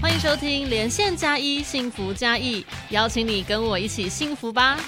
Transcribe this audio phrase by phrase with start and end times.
[0.00, 4.78] 欢迎收听连线加一幸福加一，邀请你跟我一起幸福吧。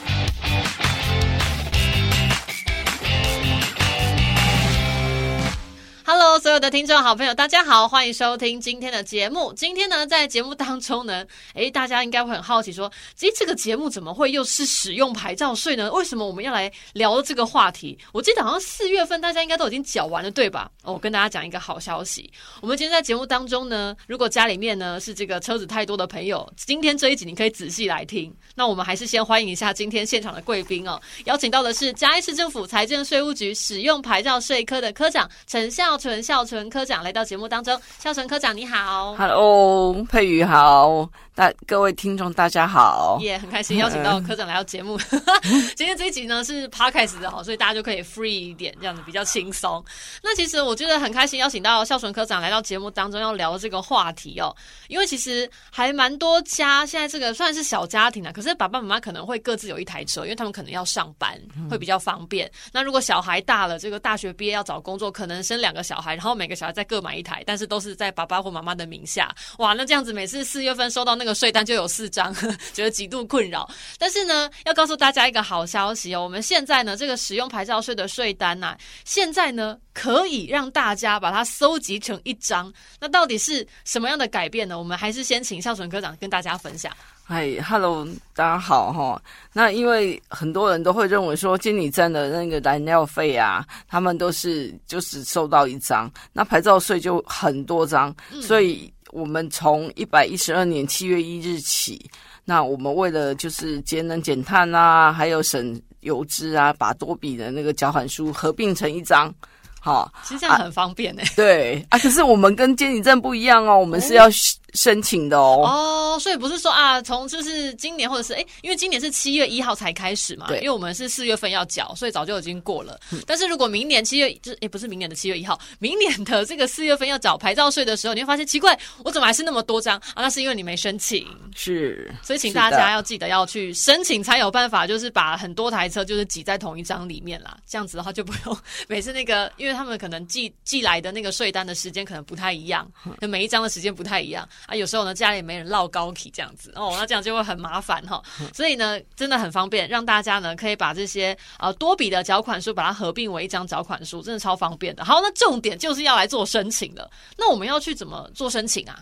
[6.38, 9.52] 所有的听众好朋友，大家好，欢迎收听今天的节目。
[9.54, 11.24] 今天呢，在节目当中呢，
[11.54, 12.90] 诶，大家应该会很好奇，说，
[13.20, 15.90] 诶，这个节目怎么会又是使用牌照税呢？
[15.92, 17.98] 为什么我们要来聊这个话题？
[18.12, 20.70] 我记得好像四月份大家应该都已经缴完了，对吧？
[20.82, 22.30] 我跟大家讲一个好消息，
[22.62, 28.34] 我们今天在节目当中呢，如果家里面呢是这个车子太多的朋友，今天这一集你可以仔细来听。
[28.54, 35.90] 那我们还是先欢迎一下今天现场的贵宾哦，邀请到的是嘉义市政府财政税务局使用牌照税科的科长陈孝。
[36.00, 41.08] 纯孝纯科长来到节目当中，孝纯科长你好，Hello，佩宇好。
[41.32, 44.98] 大各位听众，大家好，也很开心邀请到科长来到节目。
[45.74, 49.82] 今天这一集呢是 podcast 的哈，所以大家就可以 free 一点，这样子比较轻松。
[50.22, 54.54] 那其实我觉得很开心邀请到孝纯科长来到节目当中要聊这个话题哦，
[54.88, 62.50] 因为其实还蛮多家现在这个算是小家庭的，可是爸爸妈妈可能会各自有一台车，因为他们可能要上班，会比较方便。
[62.70, 69.32] 那如果小孩大了，这个大学毕业要找工作，可能生两个小孩，然后每个小孩再各买一台，但是都是在爸爸或妈妈的名下。
[69.58, 71.10] 哇，那这样子每次四月份收到。
[71.20, 72.34] 那个税单就有四张，
[72.72, 73.68] 觉得极度困扰。
[73.98, 82.72] 但是呢，要告诉大家一个好消息哦，我们现在呢，这个使用牌照税的税单呐，现在呢可以让大家把它搜集成一张。
[83.00, 84.78] 那到底是什么样的改变呢？
[84.78, 86.90] 我们还是先请孝纯科长跟大家分享。
[87.32, 89.22] 嗨，Hello，大家好哈。
[89.52, 98.92] 那因为很多人都会认为说，监理站的那个燃料费啊，他们都是就是收到一张，那牌照税就很多张，所以。
[99.12, 102.08] 我们从一百一十二年七月一日起，
[102.44, 109.32] 那我们为了就是节能减碳啊，还有省油资啊，把多笔的那个缴款书合并成一张。
[109.80, 111.22] 好，其实这样很方便呢。
[111.34, 114.30] 对啊，可是我们跟监理站不一样哦，我们是要
[114.74, 115.62] 申请的哦。
[115.64, 123.00] 哦，所以不是说啊，从就是今年或者是哎，因为今年是七月一号才开始嘛，对，因为我们是四月份要缴，所以早就已经过了。
[123.26, 130.22] 但是如果明年七月，就是也不是明年的七月一号，明年的这个四月份要缴牌照税的时候，你会发现奇怪，我怎么还是那么多张啊？
[130.22, 131.26] 那是因为你没申请。
[131.56, 137.56] 是，所以请大家要记得要去申请，才有办法，就是把很多台车就是挤在同一张里面啦。
[137.66, 139.80] 这样子的话就不用 每次那个，因为。
[139.80, 142.86] 他们可能寄寄来的那个税单的时间可能不太一样，
[143.18, 144.74] 就每一张的时间不太一样啊。
[144.74, 148.22] 有时候呢，家里没人唠高体这样子哦，那这样就会很麻烦哈。
[148.54, 155.04] 所以呢，真的很方便，让大家呢可以把这些呃多笔的缴款书把它合并为一张缴款书，真的超方便的。
[155.04, 157.10] 好，那重点就是要来做申请了。
[157.36, 159.00] 那我们要去怎么做申请啊？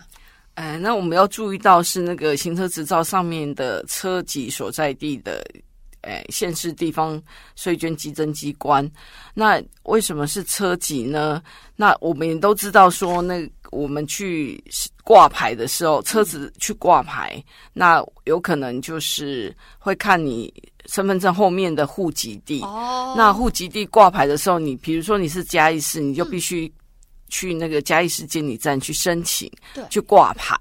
[0.55, 5.41] 哎，那我们要注意到是那个行车执照上面的车籍所在地的。
[6.01, 7.21] 哎，县市地方
[7.55, 8.89] 税捐稽征机关，
[9.33, 11.41] 那为什么是车籍呢？
[11.75, 14.63] 那我们也都知道，说那我们去
[15.03, 17.43] 挂牌的时候，车子去挂牌，
[17.73, 20.53] 那有可能就是会看你
[20.85, 22.61] 身份证后面的户籍地。
[22.61, 26.71] 哦，那户籍地挂牌的时候，你比如说你是嘉义市，你就必须。
[27.29, 30.55] 去那个嘉义市监理站去申请，对，去挂牌。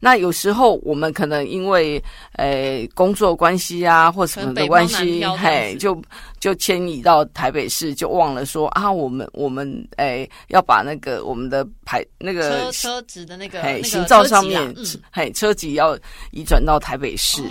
[0.00, 2.02] 那有时候我们可能因为
[2.32, 6.00] 呃工作关系啊，或什么的关系，嘿，就
[6.40, 14.74] 就迁移到台北市，就忘了说啊，我们我们诶要把那个我们的牌那个车车子的那个嘿行照上面，
[15.12, 15.96] 嘿车籍要
[16.32, 17.42] 移转到台北市。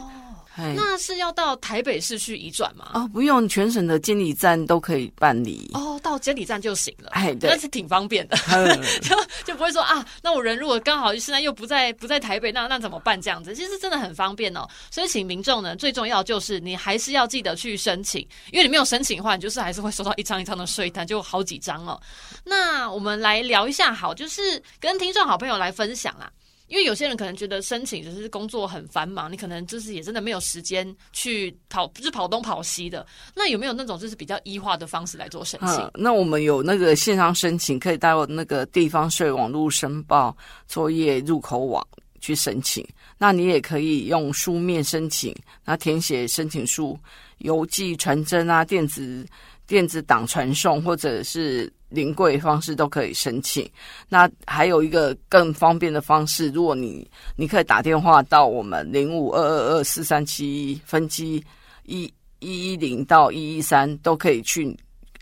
[0.55, 2.91] 那是要到台北市去移转吗？
[2.93, 5.69] 哦，不用，全省的监理站都可以办理。
[5.73, 7.09] 哦，到监理站就行了。
[7.11, 8.37] 哎，对，那是挺方便的，
[9.01, 9.15] 就
[9.45, 13.19] 就不会说啊，那我人如果刚好现在又不在不在台北，那那怎么办？
[13.21, 14.67] 这样子其实真的很方便哦。
[14.91, 18.21] 所以请民众呢，最重要就是你还是要记得去申请，
[18.51, 21.99] 因为你没有申请的话，你就是还是会收到一张一张的税单，就好几张哦。
[22.43, 26.29] 那我们来聊一下，好，就是跟听众好朋友来分享啊。
[26.73, 33.05] 因为有些人可能觉得申请只是工作很繁忙，你可能就是也真的没有时间去跑，就是跑东跑西的。
[33.35, 35.87] 那有没有那种就是比较医化的方式来做申请？
[35.93, 40.35] 那我们有那个线上申请，可以到那个地方税网络申报
[40.67, 41.87] 作业入口网
[42.19, 42.83] 去申请。
[43.19, 45.31] 那你也可以用书面申请，
[45.63, 46.97] 那填写申请书，
[47.37, 49.23] 邮寄传真啊，电子
[49.67, 51.71] 电子档传送，或者是。
[51.93, 53.69] 临柜方式都可以申请，
[54.09, 61.43] 那还有一个更方便的方式，如果你你可以打电话到我们零五二二二四三七一分机
[61.83, 64.75] 一一一零到一一三，都可以去，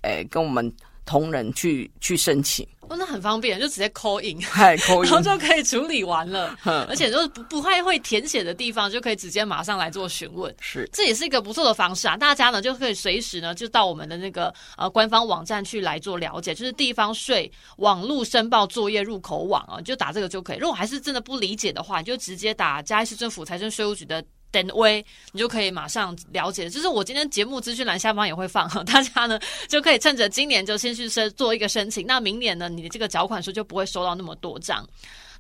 [0.04, 0.72] 诶，跟我们
[1.06, 6.56] 同仁去去申请，哦，那很方便，就直接 call in，嗨，口 音然后就可以处理完了，
[6.88, 10.54] 而且就是不不太会填写的地方，就可以直接马上来做询问。
[10.60, 12.16] 是这也是一个不错的方式啊！
[12.16, 20.58] 大家呢就可以随时呢就到我们的那个呃官方网站去来做了解，就是地方税网络申报作业入口网啊，你就打这个就可以。
[20.58, 24.24] 如果还是真的不理解的话，你就直接打嘉义市政府财政税务局的。
[24.52, 26.70] 等威，你就可以马上了解。
[26.70, 34.88] 就是我今天节目资讯栏下方也会放， 大家呢就可以趁着今年就先去申做一个申请，那明年呢你的这个缴款书就不会收到那么多张。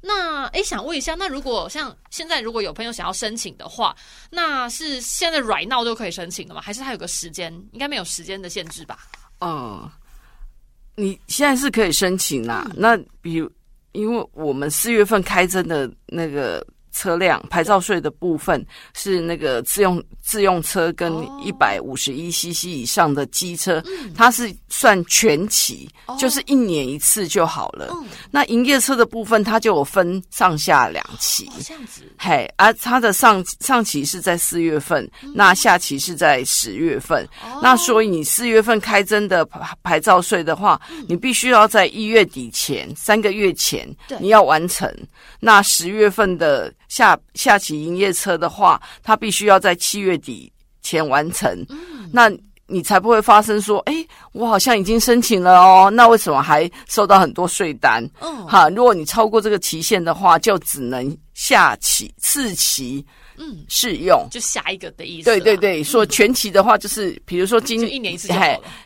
[0.03, 3.95] 那诶，想问一下，那如果像现在如果有朋友想要申请的话，
[4.31, 6.61] 那是现在 right now 就可以申请的吗？
[6.61, 7.53] 还是它有个时间？
[7.71, 8.97] 应该没有时间的限制吧？
[9.41, 9.87] 嗯，
[10.95, 12.67] 你现在是可以申请啦。
[12.75, 13.47] 那比如，
[13.91, 21.41] 因为我们四月份开征的那个车辆牌照税的部分是那个自用自用车跟哦。
[21.43, 23.83] 一百五十一 CC 以上的机车，
[24.15, 26.15] 它是算全期，哦。
[26.19, 27.87] 就是一年一次就好了。
[27.91, 31.47] 嗯，那营业车的部分，它就有分上下两期。
[31.47, 37.27] 哦，这样子，嘿，而、它的上上期是在四月份，那下期是在十月份。
[37.43, 37.59] 哦。
[37.63, 44.17] 那所以你四月份开征的牌牌照税的话，你必须要在一月底前三个月前对。
[44.19, 44.91] 你要完成。
[45.39, 50.51] 那十月份的下下期营业车的话，它必须要在七月底
[50.81, 51.65] 前完成。
[52.11, 52.29] 那
[52.67, 58.03] 你才不会发生说，哎，我好像已经申请了哦，那为什么还收到很多税单？
[58.19, 63.05] 嗯，哈，如果你超过这个期限的话，就只能下期次期
[63.37, 64.27] 嗯，试用。
[64.31, 65.25] 就下一个的意思。
[65.25, 68.29] 对对，对，说全期的话，就是比如说今就一年一次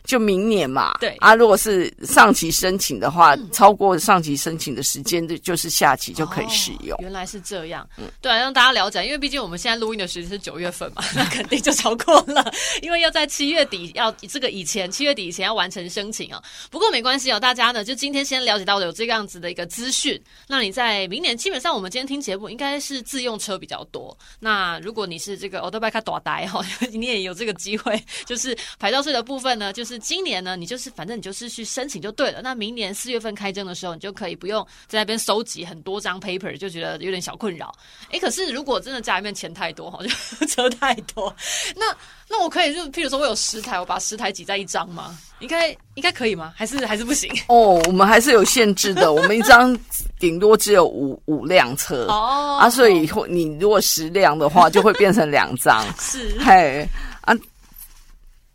[0.03, 0.97] 就明年嘛。
[0.99, 6.99] 对啊，如果是上期申请的话，超过上期申请的时间，的就是下期就可以使用哦。
[7.01, 7.87] 原来是这样，
[8.21, 12.51] 对啊，让大家了解，因为毕竟我们现在录音的时间是九月份嘛， 那肯定就超过了，
[12.81, 16.41] 因为要在七月底要这个以前七月底以前要完成申请啊。
[16.69, 24.15] 不过没关系哦，大家呢就今天先了解到有这个样子的一个资讯，那你在明年基本上我们今天听节目应该是自用车比较多。
[24.39, 26.61] 那如果你是这个 o t o b i k 短呆哈，
[26.91, 32.41] 你也有这个机会， 就是牌照税的部分呢，就是今年呢，你就是反正你就是去申请就对了。
[32.41, 37.73] 那明年四月份开征的时候，你就可以不用在那边收集很多张 paper，就觉得有点小困扰。
[38.11, 39.99] 哎，可是如果真的家里面钱太多哈，
[40.39, 41.35] 就 车太多，
[41.75, 41.85] 那
[42.27, 45.17] 那我可以就譬如说我有十台，我把十台挤在一张吗？
[45.41, 46.53] 应该应该可以吗？
[46.55, 47.29] 还是还是不行？
[47.49, 49.77] 哦，我们还是有限制的，我们一张
[50.17, 52.05] 顶多只有五五辆车。
[52.05, 55.85] 哦啊，所以会你如果十辆的话，就会变成两张。
[55.99, 56.87] 是嘿
[57.21, 57.35] 啊，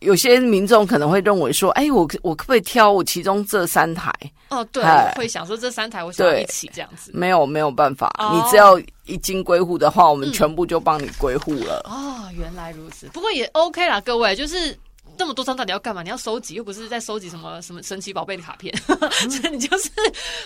[0.00, 4.11] 有些民众可能会认为说，哎，我我可不可以挑我其中这三台？
[4.49, 7.11] 哦，对，我会想说这三台我想要一起这样子。
[7.14, 11.82] 没有，没有办法，哦你只要一经归户的话，我们嗯全部就帮你归户了。
[11.84, 13.06] 哦，原来如此。
[13.12, 14.76] 不过也 OK 啦，各位，就是
[15.20, 16.02] 那么多张到底要干嘛？
[16.02, 18.75] 你要收集，又不是在收集什么什么神奇宝贝的卡片，
[19.28, 19.90] 所以你就是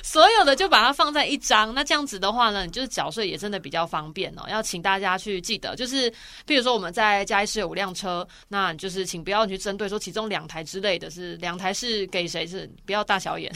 [0.02, 1.72] 所有的就把它放在一张。
[1.72, 4.42] 那这样子的话呢，你就是缴税也真的比较方便哦。
[4.48, 6.12] 要请大家去记得，就是
[6.44, 13.52] 比如说我们在嘉义市有五辆车，那就是请不要去针对说其中两台之类的是两台是给谁，是不要大小眼，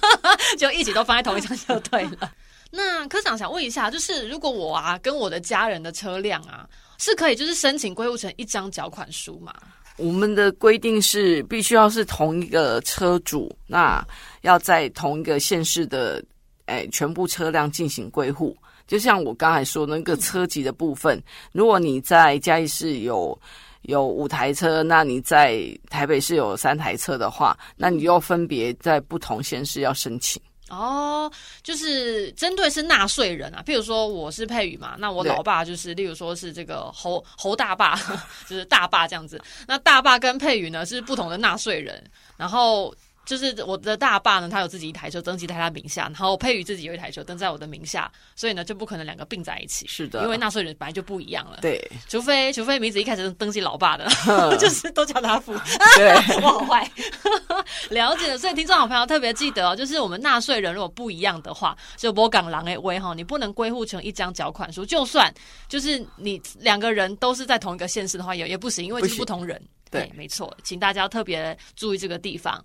[0.58, 2.30] 就一起都放在同一张就对了。
[2.70, 6.68] 那科长想问一下，就是如果我啊跟我的家人的车辆啊，
[6.98, 9.54] 是可以就是申请归户成一张缴款书吗？
[9.98, 14.02] 我们的规定是必须要是同一个车主，那
[14.42, 16.24] 要在同一个县市的，
[16.66, 18.56] 哎，全部车辆进行归户。
[18.86, 21.20] 就像我刚才说那个车籍的部分，
[21.52, 23.38] 如果你在嘉义市有
[23.82, 25.60] 有五台车，那你在
[25.90, 30.40] 台北市有三台车的话，那你就分别在不同县市要申请。
[30.68, 31.30] 哦，
[31.62, 37.98] 就是针对是纳税人啊，譬如说我是佩宇嘛，那我老爸就是，例如说是这个侯侯大爸，
[38.48, 39.40] 就是大爸这样子。
[39.66, 42.02] 那大爸跟佩宇呢是不同的纳税人，
[42.36, 42.94] 然后。
[43.28, 51.58] 就是我的大爸呢，他有自己一台车登记在他名下，然后佩宇自己有一台车登在我的名下，所以呢就不可能两个并在一起，是的，因为纳税人本来就不一样了。
[51.60, 54.08] 对除非除非名字一开始是登记老爸的，
[54.56, 55.52] 就是都叫他付。
[55.94, 56.90] 对我好坏，
[57.90, 58.38] 了解了。
[58.38, 65.30] 所以听众好朋友特别记得哦，就是我们纳税人如果不一样的话，就波港狼诶威哈，你不能归户成一张缴款书，就算
[65.68, 69.62] 就是你两个人都是在同一个县市的话，也也不行，因为是不同人。
[69.90, 72.64] 对没错，请大家特别注意这个地方。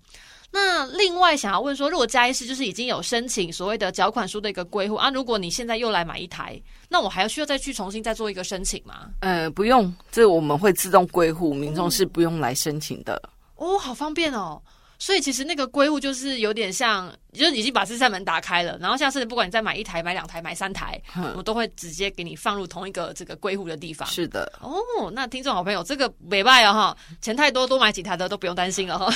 [0.50, 9.10] 那另外想要问说，如果嘉义市就是已经有申请所谓的缴款书的一个归户啊，如果你现在又来买一台，那我还要需要再去重新再做一个申请吗？
[9.20, 13.20] 呃，不用，这我们会自动归户，民众是不用来申请的。
[13.56, 14.62] 哦，好方便哦。
[15.04, 20.98] 所以其实那个归户就是有点像，就是已经把这扇门打开了，然后下次不管你再买一台、买两台、买三台，
[21.36, 24.08] 我都会直接给你放入同一个这个归户的地方。
[24.08, 29.14] 是的，哦，那听众好朋友，这个没败哦哈，钱太多多买几台的都不用担心了哈。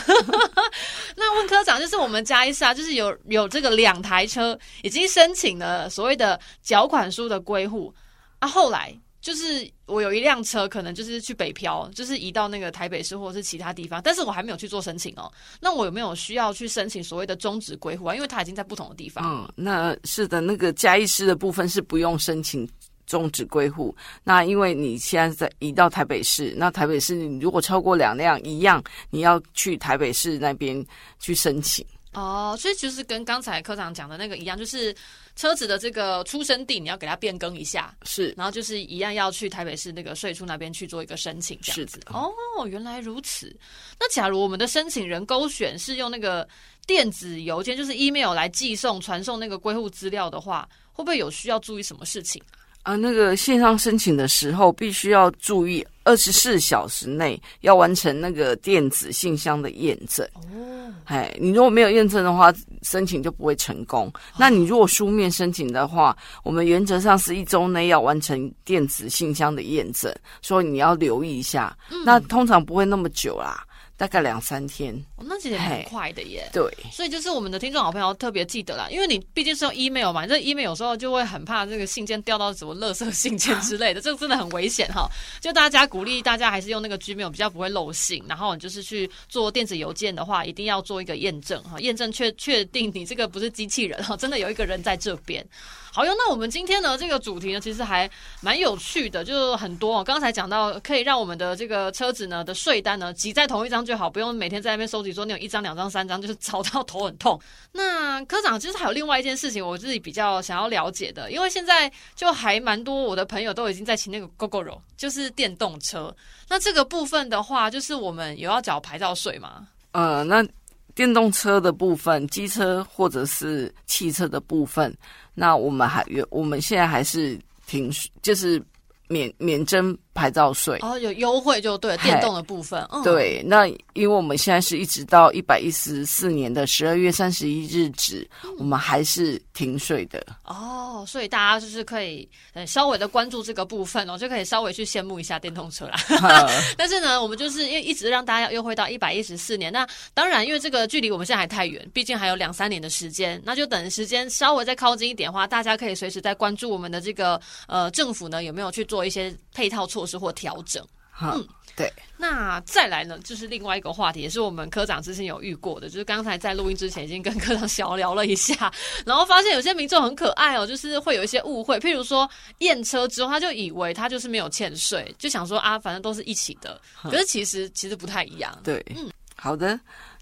[1.16, 7.94] 那问科长，就是我们嘉义市啊，就是有有这个两台车已经申请了所谓的缴款书的归户
[8.40, 8.94] 啊，后来。
[9.20, 15.30] 就是我有一辆车，可能就是去北漂，就是移到那个台北市或者是其他地方，但是我还没有去做申请哦。
[15.60, 18.14] 那我有没有需要去申请所谓的终止归户啊？
[18.14, 19.24] 因为它已经在不同的地方。
[19.24, 22.68] 嗯，那是的，那个嘉义市的部分是不用申请
[23.06, 23.94] 终止归户。
[24.22, 30.84] 那因为你现在在移到台北市，那台北市你如果超过两辆一样，你要去台北市那边
[31.18, 31.84] 去申请。
[32.18, 34.94] 哦，所以就是跟刚才科长讲的那个一样，就是
[35.36, 42.00] 车子的这个出生地你要给它变更一下，是，然后就是一样要去台北市那个税处那边去做一个申请，这样子。
[42.06, 42.32] 哦，
[42.66, 43.54] 原来如此。
[44.00, 46.46] 那假如我们的申请人勾选是用那个
[46.86, 52.42] 电子邮件，就是 email 来寄送传送那个归户资料的话，会不会有需要注意什么事情？
[52.50, 60.26] 啊，那个线上申请的时候，必须要注意二十四小时内要完成那个电子信箱的验证。
[60.34, 62.52] 哦，哎，你如果没有验证的话，
[62.82, 64.10] 申请就不会成功。
[64.38, 71.76] 那你如果书面申请的话，我们原则上是一周内要完成电子信箱的验证，所以你要留意一下。
[72.04, 73.64] 那通常不会那么久啦。
[73.98, 76.48] 大概两三天，那其实很快的耶。
[76.52, 76.62] 对，
[76.92, 85.08] 所以就是我们的听众好朋友特别记得啦，因为你毕竟是用 email 嘛，这 email 有时候就会很怕这个信件掉到什么垃圾信件之类的， 这个真的很危险哈。
[85.40, 95.44] 就大家鼓励大家还是用那个 Gmail 比较不会漏信，然后你就是去做电子邮件的话，一定要做一个验证哈，验证确确定你这个不是机器人哈，真的有一个人在这边。
[95.90, 98.08] 好哟，那我们今天呢这个主题呢，其实还
[98.40, 100.04] 蛮有趣的，就是很多。
[100.04, 107.40] 刚才讲到可以让我们的这个车子呢的税单呢挤在同一张就好，不用每天在那边收集，说你有一张、两张、三张，就是吵到头很痛。
[107.72, 116.14] 那科长其实还有另外一件事情，我自己比较想要了解的，因为现在就还蛮多我的朋友都已经在骑那个 GoGoRo，就是电动车。
[116.50, 119.66] 那这个部分的话，就是我们有要缴牌照税吗？
[119.92, 120.46] 呃，那
[120.94, 124.94] 电动车的部分，机车或者是汽车的部分。
[125.34, 127.90] 那我们还有，我们现在还是挺，
[128.20, 128.62] 就是
[129.08, 129.96] 免免征。
[130.18, 132.84] 牌照税哦，有优惠就对，电动的部分。
[133.04, 140.20] 对，那因为我们现在是一直到一百一十四年的十二月三十一日止，我们还是停税的。
[140.44, 142.28] 哦，所以大家就是可以
[142.66, 145.96] 稍微的关注这个部分哦，就可以稍微去羡慕一下电动车啦。
[146.76, 160.07] 但是呢，我们就是因为一直让大家要优惠到一百一十四年，那当然因为这个距离我们现在还太远，毕竟还有两三年的时间，那就等时间稍微再靠近一点的话，大家可以随时在关注我们的这个呃政府呢有没有去做一些配套措施。
[160.16, 160.82] 或调整，
[161.20, 161.44] 嗯，
[161.76, 161.92] 对。
[162.16, 168.72] 那再来呢，就是另外一个话题，也是我们科长之前有遇过的，就是刚才在录音之前已经跟科长小聊了一下，
[169.06, 178.56] 然后发现有些民众很可爱哦， 就是会有一些误会，譬如说验车之后，他就以为他就是没有欠税，就想说啊，反正都是一起的，可是其实其实不太一样。
[178.64, 179.78] 对，嗯，好的。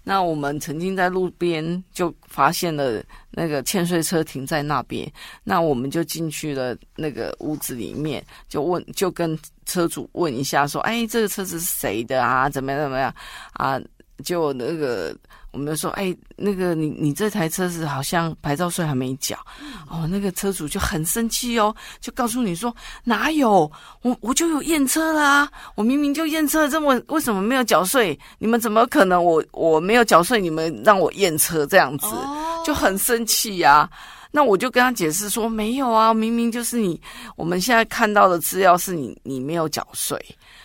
[0.09, 5.05] 那我们曾经在路边就发现了那个欠税车停在那边，
[5.43, 12.49] 那我们就进去了那个屋子里面，就问，就跟车主问一下，说：“哎，这个车子是谁的啊？
[12.49, 13.13] 怎么样怎么样
[13.51, 13.77] 啊？”
[14.23, 15.15] 就那个。
[15.51, 19.35] 我们说，哎，那个你你这台车子好像牌照税还没缴，
[19.89, 23.71] 哦，那个车主就很生气哦，就告诉你说哪有
[24.03, 28.19] 我我就有验车啦，我明明就验车，这么为什么没有缴税？
[28.37, 32.05] 你们怎么可能我我没有缴税，你们让我验车这样子，
[32.63, 33.89] 就很生气呀。
[34.37, 37.01] 那我就跟他解释说，没有啊，明明就是你，
[37.35, 40.15] 我们现在看到的资料是你你没有缴税。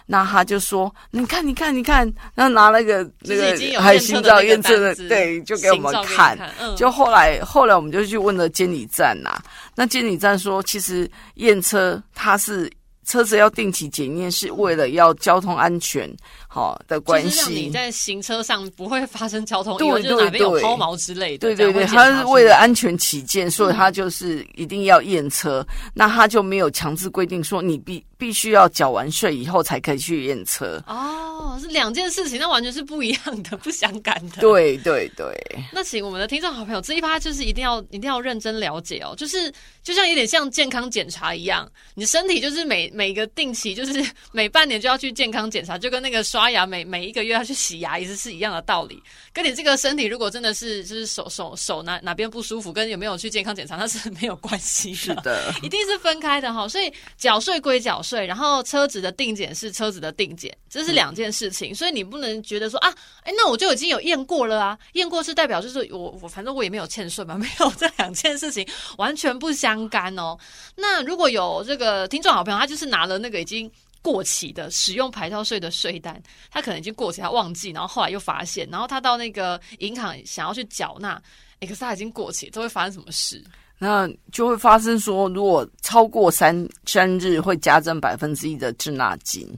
[0.05, 6.38] 那他就说：“你看，你看，你看。”然后拿那个那个还心照验证的，对，就给我们看。
[6.76, 9.41] 就后来后来我们就去问了监理站呐。
[9.75, 12.71] 那监理站说，其实验车它是。
[13.05, 16.09] 车子要定期检验，是为了要交通安全
[16.53, 17.41] 好的关系。
[17.41, 21.49] 让你在行车上不会发生交通意外，就哪边有抛锚之类的。
[21.49, 25.67] 对对对，他是为了安全起见，所以他就是一定要验车。
[25.95, 30.83] 那他就没有强制规定说你必必须要缴完税以后才可以去验车。
[30.87, 34.43] 哦，是两件事情，那完全是不一样的，不相干的。
[34.43, 35.35] 对对对。
[35.73, 39.51] 那请我们的听众好朋友这一趴就是一定要一定要认真了解哦，就是
[39.83, 42.83] 就像有点像健康检查一样，你身体就是每。
[42.93, 49.03] 每个定期就是每半年就要去健康检查，就跟那个刷牙每每一个月要去洗牙，也是是一样的道理。
[49.33, 56.69] 跟你这个身体如果真的是就是手手手哪哪边不舒服，跟有没有去健康检查那是没有关系的，是的， 一定是分开的哈。
[56.69, 68.67] 所以缴税归缴税，然后车子的定检是车子的定检，这是两件件事情，所以你不能觉得说啊，哎，那我就已经有验过了啊，验过是代表就是我我反正我也没有欠税嘛， 没有这两件事情
[68.99, 70.37] 完全不相干哦。
[70.75, 73.71] 那如果有这个听众好朋友，他就是拿了那个已经
[74.03, 81.23] 过期的使用牌照税的税单，他可能已经过期，他忘记，然后后来又发现，然后他到那个银行想要去缴纳，
[81.61, 83.43] 哎，可是他已经过期，这会发生什么事？
[83.79, 89.49] 那就会发生说，如果超过三三日会加征百分之一的滞纳金。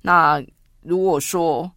[0.00, 0.42] 那
[0.82, 1.70] 如果说，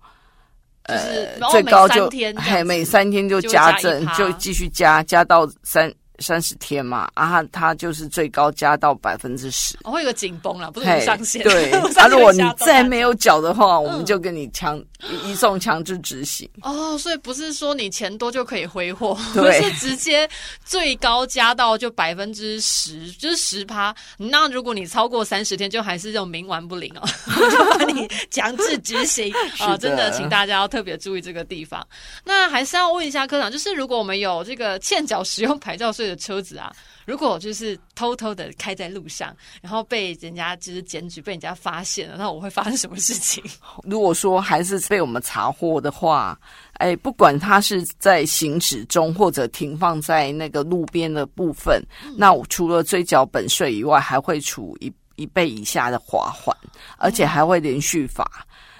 [0.83, 5.93] 呃，最高就嘿每三天就加征，就继续加加到三。
[6.19, 11.43] 三十天嘛，啊，它就是最高加到百分之十，会有个紧绷了，不是上限。
[11.43, 14.81] 对， 啊，如果你再没有缴的话，我们就跟你强
[15.25, 16.49] 移送强制执行。
[16.61, 20.29] 哦，所以不是说你钱多就可以挥霍，不，是直接
[20.63, 23.93] 最高加到就百分之十，就是十趴。
[24.17, 27.05] 那如果你超过三十天，就还是这种冥顽不灵哦，
[27.51, 29.75] 就把你强制执行 啊！
[29.75, 31.85] 真的，请大家要特别注意这个地方。
[32.23, 36.04] 那还是要问一下科长，就是如果我们有这个欠缴使用牌照税。
[36.07, 36.71] 的车子啊，
[37.05, 43.43] 如果就是偷偷的开在路上，然后被人家就是检举，被人家发现了，那我会发生什么事情？
[43.83, 46.39] 如果说还是被我们查获的话，
[46.73, 51.81] 哎，不管他是在行驶中或者停放在那个路边的部分，
[52.17, 56.55] 那我除了追缴本税以外，还会处一一倍以下的罚款，
[56.97, 58.29] 而且还会连续罚。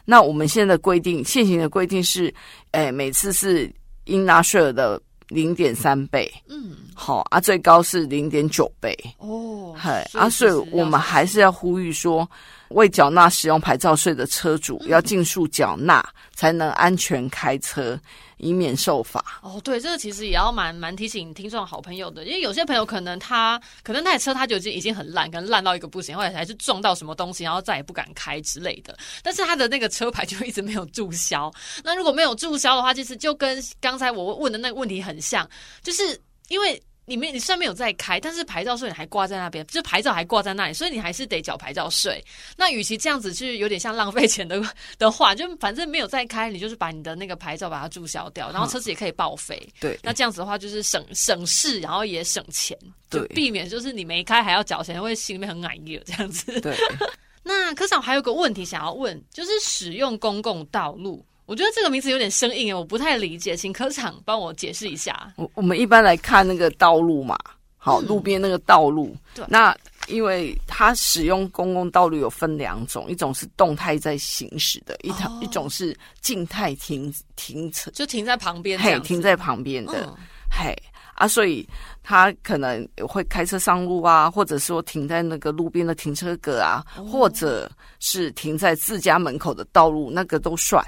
[0.03, 2.33] 那我们现在的规定，现行的规定是，
[2.71, 3.73] 哎，每次是
[4.05, 5.01] 应纳税额的。
[5.29, 8.97] 零点三倍，嗯，好啊，最高是零点九倍。
[9.17, 12.29] 哦，嗨啊，所以我们还是要呼吁说，
[12.75, 17.99] 未缴纳使用牌照税的车主要尽速缴纳，才能安全开车。
[18.37, 28.95] 以免受罚哦，对，这个其实也要蛮蛮提醒听众好朋友的，因为有些朋友可能他可能那台车他就已经已经很烂，可能烂到一个不行，或者还是撞到什么东西，然后再也不敢开之类的。
[29.23, 31.49] 但是他的那个车牌就一直没有注销。
[31.81, 35.49] 那如果没有注销的话，其实就跟刚才我问的那个问题很像，
[35.81, 36.77] 就是因为。
[37.05, 42.23] 你没，你虽然没有在开，但是牌照税你还挂在那边，就牌照还挂在那里，所以你还是得缴牌照税。
[42.57, 44.61] 那与其这样子，去有点像浪费钱的
[44.97, 49.61] 的话，就反正没有在开，你就是把你的那个牌照把它注销掉，然后车子也可以报废。
[49.79, 52.77] 对，那这样子的话就是省省事，然后也省钱，
[53.09, 56.59] 就避免就是你没开还要缴钱，会心里面很难过这样子。
[56.59, 56.75] 对。
[57.47, 61.23] 那科长还有个问题想要问，就是使用公共道路。
[61.45, 65.31] 我觉得这个名词有点生硬诶，我不太理解，请科长帮我解释一下。
[65.35, 67.37] 我我们一般来看那个道路嘛，
[67.77, 69.15] 好，路边那个道路。
[69.33, 69.45] 对。
[69.47, 69.75] 那
[70.07, 78.79] 因为它使用公共道路有分两种，一种是动态在行驶的，一条一种是静态停停车，就停在旁边。
[78.79, 80.11] 嘿，停在旁边的，
[80.49, 80.75] 嘿
[81.13, 81.67] 啊，所以
[82.03, 90.83] 他可能会开车上路啊，或者说停在那个路边的停车格啊，或者是停在自家门口的道路，那个都算。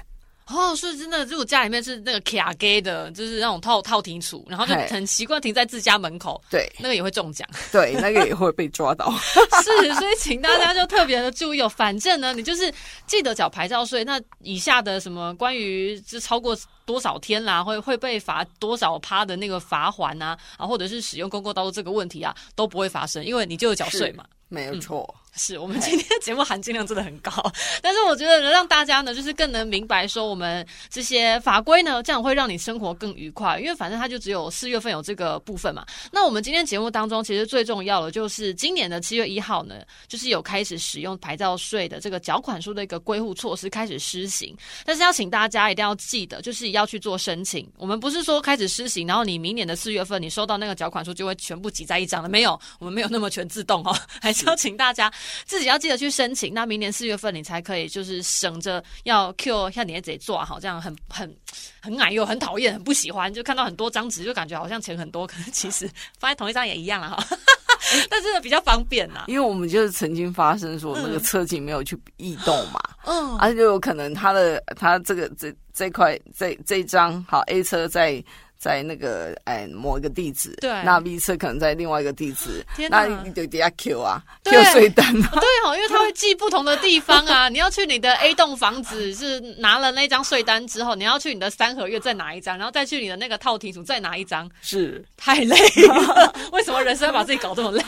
[0.50, 9.12] 哦，所以真的，如果家里面是那个卡给的，就是那种套套停处，然后就很习惯停在自家门口，对，那个也会中奖， 对，那个也会被抓到。
[9.62, 11.68] 是，所以请大家就特别的注意哦。
[11.68, 12.72] 反正呢，你就是
[13.06, 14.02] 记得缴牌照税。
[14.04, 16.56] 那以下的什么关于就超过
[16.88, 24.24] 多少天啦，会会被罚多少趴的那个罚款啊，啊，或者是使用公共道路这个问题啊，都不会发生，因为你就有缴税嘛。
[24.50, 27.30] 没有错，是我们今天的节目含金量真的很高，
[27.82, 35.84] 但是我觉得能让大家呢，就是更能明白说我们这些法规呢，这样会让你生活更愉快，因为反正它就只有四月份有这个部分嘛。
[36.10, 47.70] 那我们今天节目当中，其实最重要的就是今年的七月一号呢，就是有开始使用牌照税的这个缴款书的一个归户措施开始施行，但是要请大家一定要记得，就是要去做申请。
[47.76, 54.32] 我们不是说开始施行，然后你明年的四月份你收到那个缴款书就会全部挤在一张了，没有，我们没有那么全自动哦， 还。
[54.38, 55.12] 是要请大家
[55.46, 61.36] 自己要记得去申请，那明年四月份你才可以，就是省着要 Q 像你也自己做好，这样很很
[61.82, 67.26] 很矮又很讨厌，很不喜欢，就看到很多张纸，就感觉好像钱很多，可是其实放在同一张也一样了哈。
[68.08, 78.20] 但是比较方便呐，因为我们就是曾经发生说那个车景没有去异动嘛，嗯，而且就有可能他的他这个这这块这这张好 A 车在。
[78.58, 97.82] 在那个哎某一个地址，对，那 B 车可能在另外一个地址，那你就底下 Q 啊，Q 税单啊， 对哦，因为他会寄不同的地方啊， 你要去你的 A 栋房子是拿了那张税单之后，你要去你的三合院再拿一张，然后再去你的那个套厅处再拿一张，是太累了， 为什么人生要把自己搞这么累？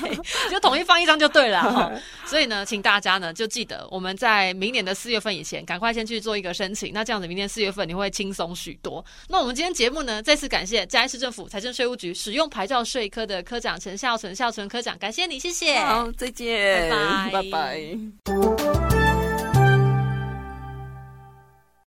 [0.48, 1.90] 就统一放一张就对了哈。
[2.24, 9.04] 所以呢，请大家呢就记得我们在明年的四月份以前，赶快先去做一个申请，那这样子明年四月份你会轻松许多。
[9.26, 10.60] 那我们今天节目呢，再次感。
[10.61, 15.79] 感谢嘉义市政府财政税务局使用牌照税科的科长陈孝存孝存科长，感谢你，谢谢。
[15.79, 18.80] 好，再见，拜拜，拜拜。